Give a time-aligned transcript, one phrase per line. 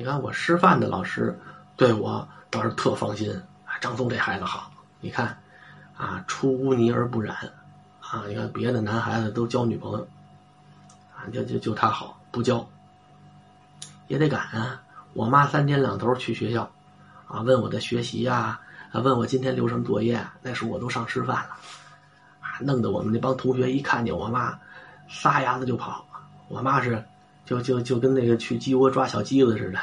[0.00, 1.38] 你看我师范的老师
[1.76, 3.30] 对我倒是特放心，
[3.66, 5.38] 啊，张松这孩子好，你看，
[5.94, 7.36] 啊，出污泥而不染，
[8.00, 10.08] 啊，你看别的男孩子都交女朋友，
[11.14, 12.66] 啊，就就就他好，不交，
[14.08, 14.80] 也得赶啊。
[15.12, 16.70] 我妈三天两头去学校，
[17.28, 18.58] 啊，问我的学习呀，
[18.92, 21.50] 啊，问我今天留什么作业，那时候我都上师范了，
[22.40, 24.58] 啊，弄得我们那帮同学一看见我妈，
[25.10, 26.06] 撒丫子就跑。
[26.48, 27.04] 我妈是，
[27.50, 29.78] 就就就跟那个去鸡窝抓小鸡子似的，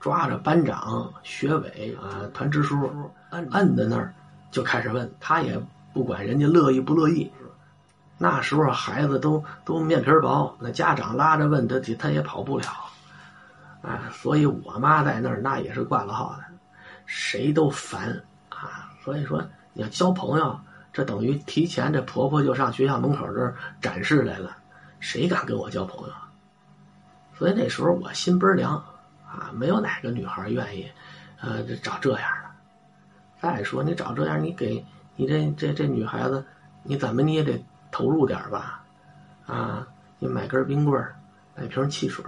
[0.00, 2.90] 抓着班长、学委啊、团支书，
[3.30, 4.12] 摁摁在那儿，
[4.50, 5.08] 就开始问。
[5.20, 5.56] 他也
[5.92, 7.30] 不管人家乐意不乐意。
[8.16, 12.66] 那时候孩子都都面皮薄，那家长拉着问他，他也跑不了。
[13.80, 16.44] 啊，所以我妈在那儿那也是挂了号的，
[17.06, 18.90] 谁都烦啊。
[19.04, 19.40] 所以说，
[19.74, 20.58] 你要交朋友，
[20.92, 24.56] 这等于提前这婆婆就上学校门口这儿展示来了。
[24.98, 26.12] 谁敢跟我交朋友？
[27.38, 28.74] 所以那时候我心倍儿凉
[29.24, 30.90] 啊，没有哪个女孩愿意，
[31.40, 32.50] 呃，找这样的。
[33.40, 36.44] 再说你找这样，你给你这这这女孩子，
[36.82, 38.84] 你怎么你也得投入点吧？
[39.46, 39.86] 啊，
[40.18, 41.00] 你买根冰棍
[41.54, 42.24] 买瓶汽水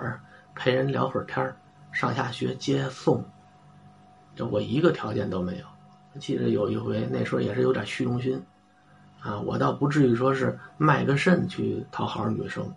[0.54, 1.56] 陪人聊会儿天
[1.90, 3.24] 上下学接送，
[4.36, 5.64] 这我一个条件都没有。
[6.20, 8.40] 记得有一回，那时候也是有点虚荣心。
[9.20, 12.72] 啊，我倒不至于说是卖个肾去讨好女生，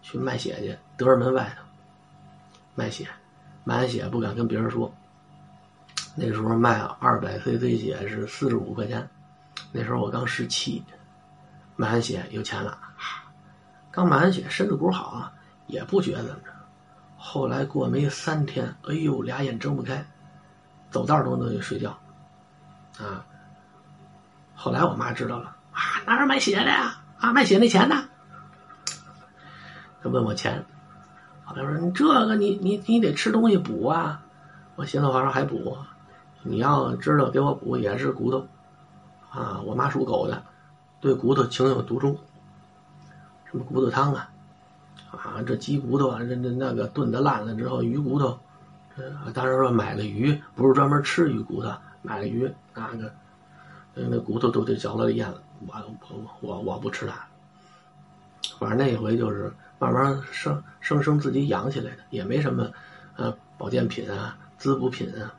[0.00, 1.64] 去卖血去，德尔门外头
[2.74, 3.08] 卖血，
[3.64, 4.92] 卖完血不敢跟别人说。
[6.14, 9.08] 那时候卖二百 cc 血是四十五块钱，
[9.72, 10.84] 那时候我刚十七，
[11.76, 12.78] 卖完血有钱了，
[13.90, 15.32] 刚卖完血身子骨好啊，
[15.66, 16.52] 也不觉得怎么着。
[17.16, 20.04] 后来过没三天，哎呦，俩眼睁不开，
[20.90, 21.98] 走道都能睡觉，
[22.98, 23.24] 啊。
[24.54, 25.56] 后来我妈知道了。
[25.72, 27.00] 啊，哪儿买血的呀？
[27.18, 28.04] 啊，卖血那钱呢？
[30.02, 30.62] 他问我钱，
[31.54, 34.22] 他说你这个你你你得吃东西补啊。
[34.74, 35.76] 我寻思我说还补，
[36.42, 38.46] 你要知道给我补也是骨头
[39.30, 39.60] 啊。
[39.64, 40.42] 我妈属狗的，
[41.00, 42.16] 对骨头情有独钟。
[43.44, 44.30] 什么骨头汤啊？
[45.10, 48.38] 啊，这鸡骨头啊，这这那个炖的烂了之后，鱼骨头。
[49.34, 51.70] 当时说买了鱼，不是专门吃鱼骨头，
[52.00, 53.12] 买了鱼那个，
[53.94, 55.40] 那骨头都得嚼了咽了。
[55.66, 55.74] 我
[56.08, 57.26] 我我我不吃它，
[58.62, 62.70] 反正那一回就是慢慢生生生自己养起来的，也没什么，
[63.16, 65.34] 呃，保健品啊，滋补品啊，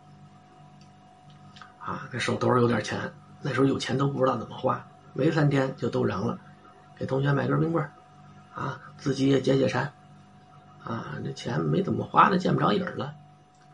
[1.79, 3.11] 啊，那手兜有点钱，
[3.41, 6.37] 那时候有钱都不知道怎么花，没三天就都扔了，
[6.97, 7.89] 给同学买根冰棍
[8.53, 9.91] 啊，自己也解解馋，
[10.83, 13.13] 啊，这钱没怎么花的，见不着影了。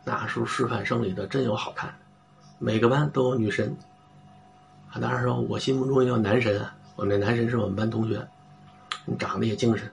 [0.04, 1.94] 那时候师范生里头真有好看，
[2.60, 3.76] 每个班都有女神。
[4.92, 6.76] 啊，当然说，我心目中也有男神啊。
[6.96, 8.28] 我那男神是我们班同学，
[9.18, 9.92] 长得也精神，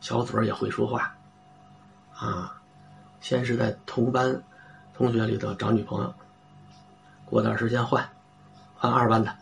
[0.00, 1.14] 小嘴儿也会说话，
[2.14, 2.60] 啊，
[3.20, 4.42] 先是在同班
[4.94, 6.14] 同学里头找女朋友，
[7.24, 8.08] 过段时间换，
[8.76, 9.34] 换二班的，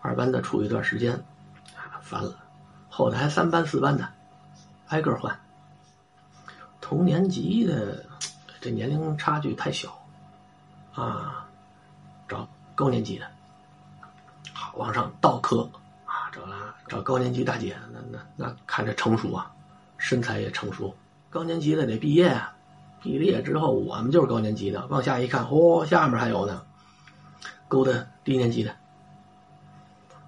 [0.00, 1.12] 二班的处一段时间，
[1.76, 2.34] 啊，烦了，
[2.88, 4.08] 后来三班四班的，
[4.88, 5.38] 挨个换，
[6.80, 8.04] 同年级的
[8.60, 9.98] 这年龄差距太小，
[10.94, 11.46] 啊，
[12.26, 13.26] 找高年级的。
[14.52, 15.78] 好往上倒科啊，
[16.88, 19.50] 找高年级大姐，那那那看着成熟啊，
[19.98, 20.94] 身材也成熟。
[21.30, 22.54] 高年级的得毕业啊，
[23.02, 26.62] 毕了业之后我们就是高年级的，往下一看，嚯，下面还有呢，
[27.68, 27.92] 勾搭
[28.24, 28.70] 低年级的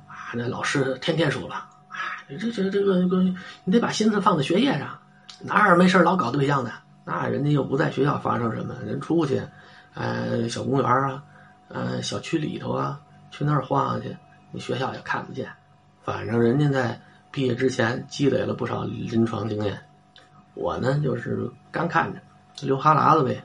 [0.07, 0.33] 啊。
[0.35, 1.55] 那老师天天说了
[1.89, 3.23] 啊，这这这个个，
[3.65, 4.99] 你得把心思放在学业上，
[5.41, 6.71] 哪儿没事老搞对象的？
[7.05, 9.43] 那人家又不在学校发生什么，人出去，
[9.95, 11.23] 呃，小公园啊，
[11.69, 13.01] 呃，小区里头啊，
[13.31, 14.17] 去那儿晃晃去。
[14.53, 15.49] 你学校也看不见，
[16.13, 17.01] 反正人家在
[17.31, 19.79] 毕业之前积累了不少临床经验，
[20.55, 22.21] 我呢就是干看着，
[22.67, 23.41] 流哈喇子呗。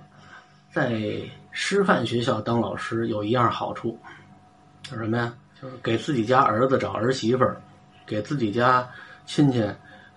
[0.72, 1.00] 在
[1.52, 3.98] 师范学校当老师有一样好处，
[4.90, 5.34] 是什么呀？
[5.62, 7.62] 就是给自己家儿子找儿媳妇儿，
[8.04, 8.90] 给自己家
[9.28, 9.64] 亲戚，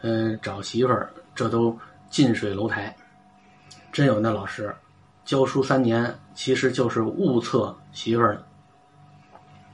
[0.00, 2.96] 嗯，找媳妇儿，这都近水楼台。
[3.92, 4.74] 真有那老师，
[5.24, 8.42] 教书三年，其实就是物测媳妇儿。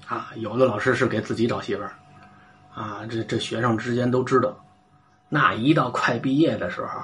[0.07, 1.95] 啊，有的老师是给自己找媳妇儿，
[2.75, 4.55] 啊，这这学生之间都知道。
[5.29, 7.01] 那一到快毕业的时候，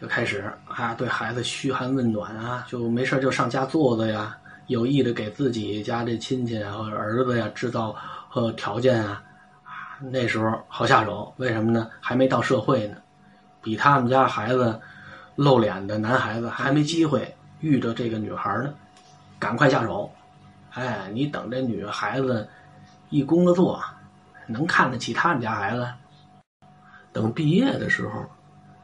[0.00, 4.36] 就开始啊，对孩子嘘寒问暖啊，就没事就上家坐坐呀，
[4.66, 7.94] 有意的给自己家这亲戚啊或者儿子呀制造
[8.28, 9.22] 和条件啊，
[9.64, 11.32] 啊，那时候好下手。
[11.36, 11.90] 为什么呢？
[12.00, 12.96] 还没到社会呢，
[13.62, 14.80] 比他们家孩子
[15.36, 18.72] 露脸的男孩子还没机会遇着这个女孩呢，
[19.38, 20.10] 赶快下手。
[20.72, 22.48] 哎，你等这女孩子
[23.10, 23.78] 一工作，
[24.46, 25.88] 能看得起他们家孩子？
[27.12, 28.24] 等毕业的时候，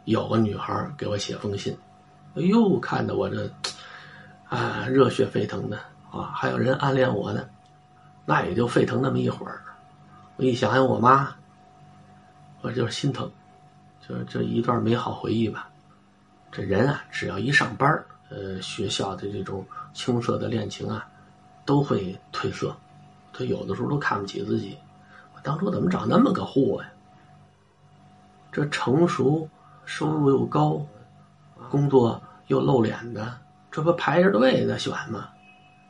[0.04, 1.76] 有个女孩给我写封信，
[2.34, 3.50] 哎呦，看得我这
[4.48, 5.78] 啊热血沸腾的
[6.10, 6.30] 啊！
[6.34, 7.48] 还有人暗恋我呢，
[8.26, 9.62] 那也就沸腾那么一会儿。
[10.36, 11.34] 我一想想我妈，
[12.60, 13.30] 我就是心疼，
[14.06, 15.68] 就是这一段美好回忆吧。
[16.52, 21.06] 这人啊，只要一上班呃，学校的这种青涩的恋情啊，
[21.64, 22.76] 都会褪色。
[23.32, 24.76] 他有的时候都看不起自己，
[25.42, 26.88] 当初怎么找那么个货呀？
[28.50, 29.48] 这成熟、
[29.84, 30.84] 收入又高、
[31.70, 33.38] 工作又露脸的，
[33.70, 35.28] 这不排着队的选吗？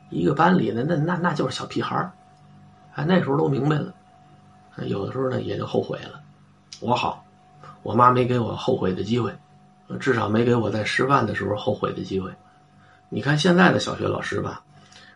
[0.09, 2.11] 一个班里的那那那就是小屁孩儿，
[2.95, 3.93] 哎，那时候都明白了。
[4.85, 6.21] 有的时候呢，也就后悔了。
[6.79, 7.25] 我好，
[7.83, 9.33] 我妈没给我后悔的机会。
[9.99, 12.31] 至少没给我在师范的时候后悔的机会。
[13.09, 14.61] 你看现在的小学老师吧，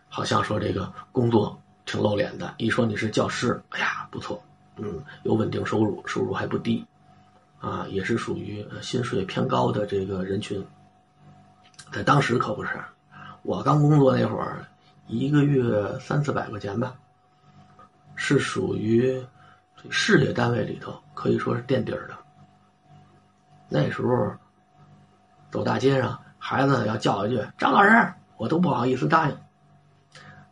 [0.08, 4.42] 好像说这个工作挺露脸的，一说你是教师，哎呀不错，
[4.76, 6.84] 嗯，有稳定收入，收入还不低，
[7.60, 10.64] 啊，也是属于薪水偏高的这个人群。
[11.92, 12.70] 在当时可不是，
[13.42, 14.66] 我刚工作那会儿，
[15.06, 16.94] 一个月三四百块钱吧，
[18.14, 19.24] 是属于
[19.90, 22.14] 事业单位里头可以说是垫底儿的。
[23.68, 24.32] 那时候。
[25.50, 29.38] 走大街上，孩子要叫一句“张老师”，我都不好意思答应。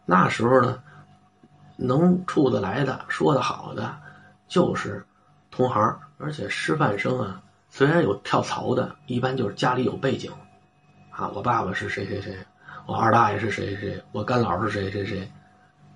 [0.04, 0.80] 那时候呢，
[1.86, 3.94] 能处得来的、说的好的，
[4.48, 5.04] 就是
[5.50, 5.98] 同行。
[6.18, 10.30] 而且师范生啊，虽然有跳槽的，一般就是家里有背景。
[11.10, 12.36] 啊，我爸爸是谁谁谁，
[12.86, 15.30] 我二大爷是谁谁谁，我干姥是谁谁谁，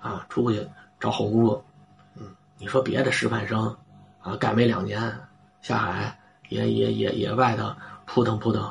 [0.01, 0.67] 啊，出去
[0.99, 1.65] 找好工作。
[2.17, 3.75] 嗯，你说别的师范生，
[4.21, 5.01] 啊，干没两年
[5.63, 6.19] 下海，
[6.49, 7.73] 也也也也外头
[8.05, 8.71] 扑腾扑腾。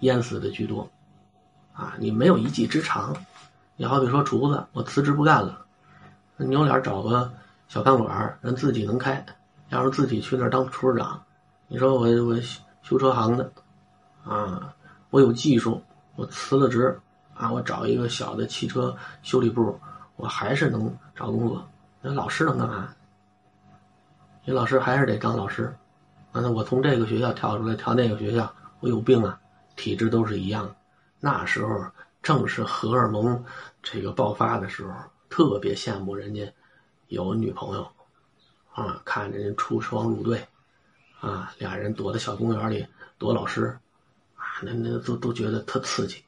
[0.00, 0.86] 淹死的居多，
[1.72, 3.16] 啊，你没有一技之长，
[3.76, 5.64] 你好比说厨子，我辞职不干了，
[6.36, 7.32] 扭脸找个
[7.68, 9.24] 小饭馆，人自己能开，
[9.70, 11.22] 要是自己去那儿当厨师长，
[11.66, 12.36] 你说我我
[12.82, 13.50] 修车行的，
[14.24, 14.74] 啊，
[15.10, 15.82] 我有技术，
[16.14, 16.98] 我辞了职，
[17.34, 19.80] 啊，我找一个小的汽车修理部，
[20.16, 21.66] 我还是能找工作。
[22.02, 22.88] 那老师能干嘛？
[24.44, 25.74] 你老师还是得当老师，
[26.32, 29.40] 那我从这个学校跳出来跳那个学校，我有病啊！
[29.74, 30.72] 体质都是一样，
[31.18, 31.84] 那时候
[32.22, 33.44] 正是荷尔蒙
[33.82, 34.92] 这个爆发的时候，
[35.28, 36.52] 特别羡慕人家
[37.08, 37.90] 有女朋友，
[38.72, 40.46] 啊，看着人出双入对，
[41.20, 42.86] 啊，俩人躲在小公园里
[43.18, 43.78] 躲老师，
[44.34, 46.24] 啊，那那都都觉得特刺激，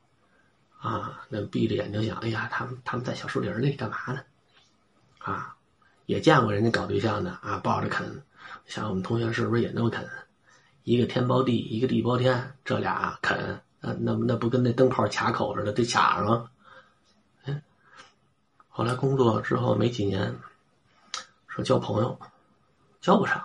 [0.79, 4.21] 啊，那闭着眼睛想，哎呀，他们他们在小树林里干嘛呢？
[5.19, 5.57] 啊，
[6.07, 8.23] 也见过人家搞对象的啊，抱着啃，
[8.67, 10.09] 想我们同学是不是也那么啃？
[10.85, 16.27] 一个天包地，一个地包天，这俩啃，那那那不跟那灯泡卡口似的，得卡上。
[16.35, 16.49] 哎，
[18.79, 20.39] 后来工作之后没几年，
[21.49, 22.17] 说交朋友，
[23.01, 23.37] 交不上，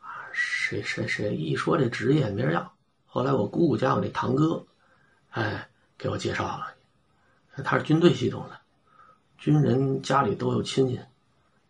[0.00, 2.72] 啊，谁谁谁一说这职业没人要。
[3.06, 4.64] 后来我姑姑家我那堂哥，
[5.30, 6.68] 哎，给我介绍了，
[7.64, 8.56] 他是军队系统的，
[9.36, 11.00] 军人家里都有亲戚，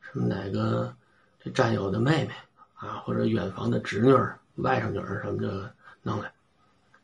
[0.03, 0.95] 什么哪个
[1.43, 2.35] 这战友的妹妹
[2.75, 4.39] 啊，或者远房的侄女儿。
[4.57, 6.31] 外甥女儿什么的弄来，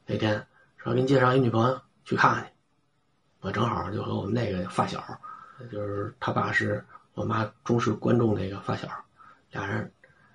[0.05, 0.47] 那天
[0.77, 2.51] 说给你介绍一女朋友去看看去，
[3.41, 5.03] 我正好就和我们那个发小，
[5.71, 8.89] 就是他爸是我妈忠实观众那个发小，
[9.51, 9.93] 俩人，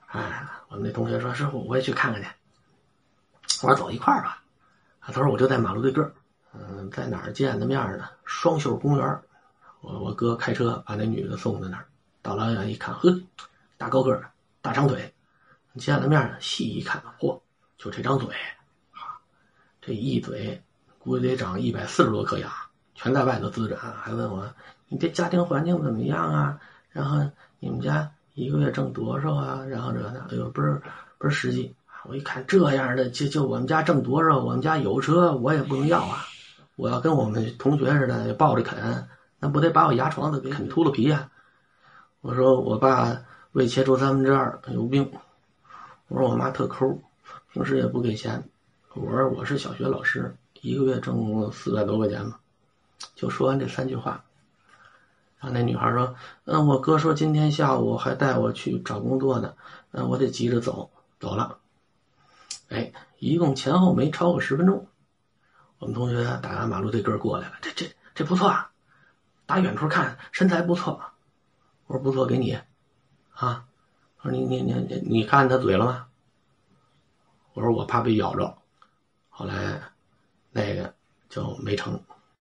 [0.08, 2.30] 哎，我们那同学说师傅我也去看看去，
[3.64, 4.44] 我说走一块儿吧，
[5.02, 6.14] 他说我就在马路对个
[6.54, 8.08] 嗯，在哪儿见的面呢？
[8.26, 9.22] 双秀公园，
[9.82, 11.86] 我我哥开车把那女的送在那儿，
[12.22, 13.22] 到老远一看，呵，
[13.78, 15.14] 大高个儿大长腿。
[15.78, 17.40] 见了面细一看，嚯，
[17.78, 18.34] 就这张嘴，
[18.94, 19.22] 啊，
[19.80, 20.60] 这一嘴
[20.98, 22.52] 估计得长一百四十多颗牙，
[22.96, 23.78] 全在外头滋着。
[23.78, 24.52] 还问我，
[24.90, 26.60] 你这家庭环境怎么样啊？
[26.92, 27.30] 然后
[27.60, 29.66] 你们家一个月挣多少啊？
[29.66, 30.82] 然后这那，哎呦，不是
[31.18, 31.76] 不是实际。
[32.04, 34.40] 我一看这样的，就就我们家挣多少？
[34.40, 36.26] 我们家有车，我也不能要啊。
[36.76, 39.08] 我要跟我们同学似的抱着啃，
[39.40, 41.30] 那不得把我牙床子给啃秃了皮呀？
[42.22, 45.12] 我说我爸胃切除三分之二，有病。
[46.08, 47.02] 我说我妈特抠，
[47.52, 48.44] 平时也不给钱。
[48.94, 52.40] 我说我是小学老师，一个月挣四百多块钱吧。
[53.16, 54.24] 就说完这三句话，
[55.40, 56.16] 然后那女孩说
[56.46, 59.54] ：“嗯，我哥说今天下午还带我去找工作呢，
[59.92, 60.90] 嗯，我得急着走，
[61.20, 61.60] 走了。”
[62.70, 64.88] 哎，一共前后没超过十分钟，
[65.80, 67.56] 我们同学打完马路对个过来了。
[67.62, 68.72] 这这这不错啊，
[69.46, 71.02] 打远处看身材不错。
[71.86, 72.58] 我说不错，给你，
[73.32, 73.66] 啊。
[74.22, 76.08] 我说你你你你你看他嘴了吗？
[77.54, 78.58] 我说我怕被咬着，
[79.30, 79.82] 后来
[80.52, 80.94] 那个
[81.30, 82.02] 就没成。